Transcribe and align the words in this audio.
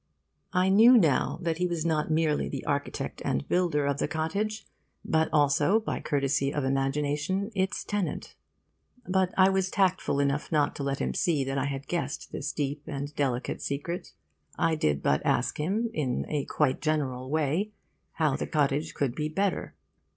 I 0.51 0.69
knew 0.69 0.97
now 0.97 1.37
that 1.43 1.59
he 1.59 1.67
was 1.67 1.85
not 1.85 2.09
merely 2.09 2.49
the 2.49 2.65
architect 2.65 3.21
and 3.23 3.47
builder 3.47 3.85
of 3.85 3.99
the 3.99 4.07
cottage, 4.07 4.65
but 5.05 5.29
also, 5.31 5.79
by 5.79 5.99
courtesy 5.99 6.51
of 6.51 6.63
imagination, 6.63 7.51
its 7.53 7.83
tenant; 7.83 8.33
but 9.07 9.31
I 9.37 9.49
was 9.49 9.69
tactful 9.69 10.19
enough 10.19 10.51
not 10.51 10.75
to 10.77 10.83
let 10.83 10.97
him 10.97 11.13
see 11.13 11.43
that 11.43 11.59
I 11.59 11.65
had 11.65 11.85
guessed 11.87 12.31
this 12.31 12.51
deep 12.51 12.81
and 12.87 13.13
delicate 13.15 13.61
secret. 13.61 14.13
I 14.57 14.73
did 14.73 15.03
but 15.03 15.23
ask 15.23 15.59
him, 15.59 15.91
in 15.93 16.25
a 16.29 16.45
quite 16.45 16.81
general 16.81 17.29
way, 17.29 17.69
how 18.13 18.35
the 18.35 18.47
cottage 18.47 18.95
could 18.95 19.13
be 19.13 19.29
better. 19.29 19.75